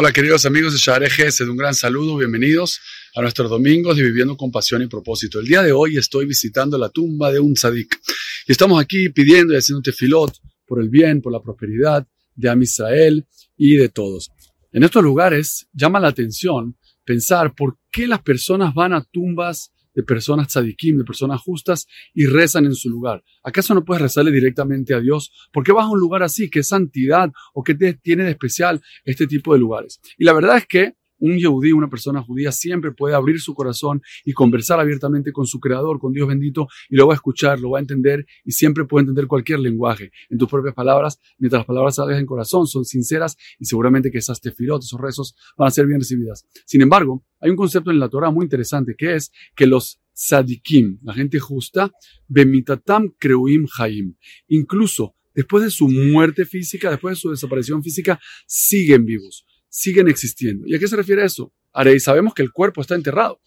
[0.00, 2.78] Hola queridos amigos de Share Gesed, un gran saludo, bienvenidos
[3.16, 5.40] a nuestros domingos de Viviendo con Pasión y Propósito.
[5.40, 7.98] El día de hoy estoy visitando la tumba de un tzadik
[8.46, 10.36] y estamos aquí pidiendo y haciendo un tefilot
[10.68, 12.06] por el bien, por la prosperidad
[12.36, 13.26] de Am Israel
[13.56, 14.30] y de todos.
[14.70, 20.04] En estos lugares llama la atención pensar por qué las personas van a tumbas de
[20.04, 23.24] personas tzadikim, de personas justas, y rezan en su lugar.
[23.42, 25.32] ¿Acaso no puedes rezarle directamente a Dios?
[25.52, 26.48] ¿Por qué vas a un lugar así?
[26.48, 30.00] ¿Qué santidad o qué tiene de especial este tipo de lugares?
[30.16, 34.02] Y la verdad es que un yehudí, una persona judía, siempre puede abrir su corazón
[34.24, 37.70] y conversar abiertamente con su creador, con Dios bendito, y lo va a escuchar, lo
[37.70, 41.66] va a entender y siempre puede entender cualquier lenguaje en tus propias palabras, mientras las
[41.66, 45.70] palabras salgan en corazón, son sinceras y seguramente que esas tefilot, esos rezos van a
[45.70, 46.46] ser bien recibidas.
[46.64, 50.98] Sin embargo, hay un concepto en la Torah muy interesante que es que los sadikim,
[51.02, 51.92] la gente justa,
[52.26, 54.16] bemitatam kreuim haim,
[54.48, 60.66] incluso después de su muerte física, después de su desaparición física, siguen vivos siguen existiendo.
[60.66, 61.52] ¿Y a qué se refiere eso?
[62.00, 63.40] Sabemos que el cuerpo está enterrado.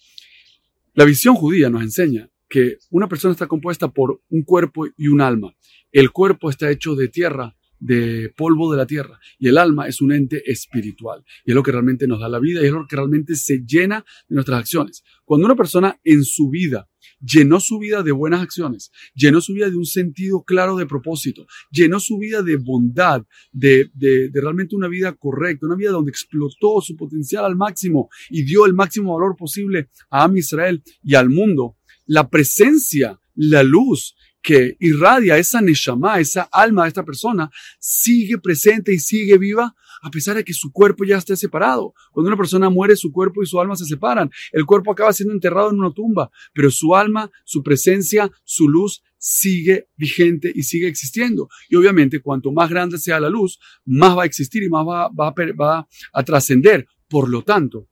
[0.93, 5.21] La visión judía nos enseña que una persona está compuesta por un cuerpo y un
[5.21, 5.55] alma.
[5.91, 10.01] El cuerpo está hecho de tierra, de polvo de la tierra, y el alma es
[10.01, 11.23] un ente espiritual.
[11.43, 13.63] Y es lo que realmente nos da la vida y es lo que realmente se
[13.65, 15.03] llena de nuestras acciones.
[15.25, 16.87] Cuando una persona en su vida
[17.19, 21.47] llenó su vida de buenas acciones, llenó su vida de un sentido claro de propósito,
[21.71, 23.89] llenó su vida de bondad, de,
[24.33, 28.73] realmente una vida correcta, una vida donde explotó su potencial al máximo y dio el
[28.73, 31.77] máximo valor posible a Am Israel y al mundo.
[32.05, 38.93] La presencia, la luz que irradia esa neshama, esa alma de esta persona, sigue presente
[38.93, 41.93] y sigue viva a pesar de que su cuerpo ya esté separado.
[42.11, 44.31] Cuando una persona muere, su cuerpo y su alma se separan.
[44.51, 49.03] El cuerpo acaba siendo enterrado en una tumba, pero su alma, su presencia, su luz
[49.17, 51.49] sigue vigente y sigue existiendo.
[51.69, 55.09] Y obviamente, cuanto más grande sea la luz, más va a existir y más va,
[55.09, 56.87] va, va a trascender.
[57.07, 57.90] Por lo tanto,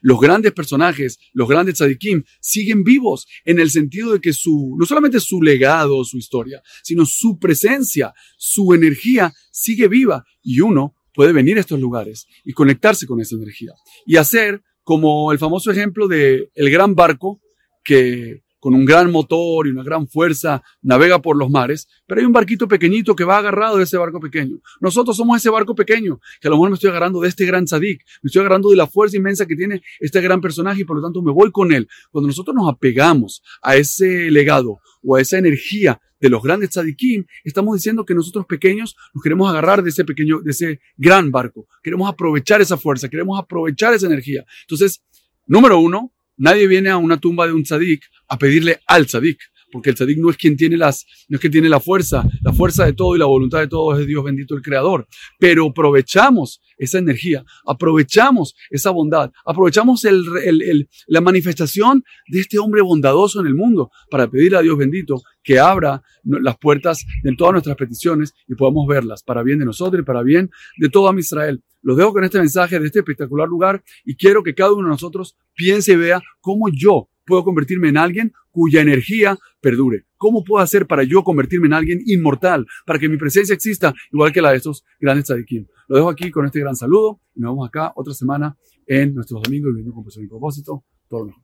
[0.00, 4.86] los grandes personajes, los grandes tzadikim, siguen vivos en el sentido de que su, no
[4.86, 11.32] solamente su legado, su historia, sino su presencia, su energía sigue viva y uno puede
[11.32, 13.72] venir a estos lugares y conectarse con esa energía
[14.06, 17.40] y hacer como el famoso ejemplo de el gran barco
[17.84, 22.26] que con un gran motor y una gran fuerza, navega por los mares, pero hay
[22.26, 24.58] un barquito pequeñito que va agarrado de ese barco pequeño.
[24.80, 27.64] Nosotros somos ese barco pequeño, que a lo mejor me estoy agarrando de este gran
[27.64, 30.96] tzadik, me estoy agarrando de la fuerza inmensa que tiene este gran personaje y por
[30.96, 31.88] lo tanto me voy con él.
[32.10, 37.24] Cuando nosotros nos apegamos a ese legado o a esa energía de los grandes tzadikim,
[37.44, 41.68] estamos diciendo que nosotros pequeños nos queremos agarrar de ese pequeño, de ese gran barco.
[41.82, 44.44] Queremos aprovechar esa fuerza, queremos aprovechar esa energía.
[44.62, 45.02] Entonces,
[45.46, 49.38] número uno, Nadie viene a una tumba de un tzadik a pedirle al tzadik,
[49.70, 52.52] porque el tzadik no es quien tiene las, no es quien tiene la fuerza, la
[52.52, 55.06] fuerza de todo y la voluntad de todo es Dios bendito el Creador.
[55.38, 63.40] Pero aprovechamos esa energía, aprovechamos esa bondad, aprovechamos el, la manifestación de este hombre bondadoso
[63.40, 67.76] en el mundo para pedirle a Dios bendito que abra las puertas de todas nuestras
[67.76, 71.62] peticiones y podamos verlas para bien de nosotros y para bien de todo Israel.
[71.82, 74.92] Los dejo con este mensaje de este espectacular lugar y quiero que cada uno de
[74.92, 80.06] nosotros piense y vea cómo yo puedo convertirme en alguien cuya energía perdure.
[80.16, 84.32] ¿Cómo puedo hacer para yo convertirme en alguien inmortal, para que mi presencia exista igual
[84.32, 85.66] que la de estos grandes tzadikim?
[85.88, 88.56] Lo dejo aquí con este gran saludo y nos vemos acá otra semana
[88.86, 90.84] en nuestros domingos viviendo con pasión y propósito.
[91.08, 91.42] Todo lo mejor.